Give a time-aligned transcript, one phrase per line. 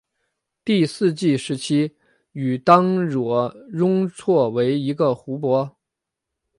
[0.65, 1.95] 第四纪时期
[2.31, 5.77] 与当惹雍错为一个湖泊。